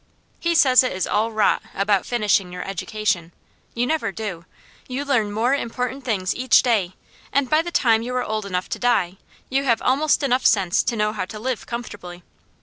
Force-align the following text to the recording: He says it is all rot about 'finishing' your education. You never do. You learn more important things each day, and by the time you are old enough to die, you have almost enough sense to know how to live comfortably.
He 0.39 0.55
says 0.55 0.81
it 0.81 0.93
is 0.93 1.05
all 1.05 1.31
rot 1.31 1.61
about 1.75 2.07
'finishing' 2.07 2.51
your 2.51 2.67
education. 2.67 3.33
You 3.75 3.85
never 3.85 4.11
do. 4.11 4.45
You 4.87 5.05
learn 5.05 5.31
more 5.31 5.53
important 5.53 6.03
things 6.03 6.33
each 6.33 6.63
day, 6.63 6.95
and 7.31 7.47
by 7.47 7.61
the 7.61 7.69
time 7.69 8.01
you 8.01 8.15
are 8.15 8.23
old 8.23 8.47
enough 8.47 8.67
to 8.69 8.79
die, 8.79 9.17
you 9.47 9.63
have 9.65 9.79
almost 9.83 10.23
enough 10.23 10.43
sense 10.43 10.81
to 10.81 10.95
know 10.95 11.13
how 11.13 11.25
to 11.25 11.37
live 11.37 11.67
comfortably. 11.67 12.23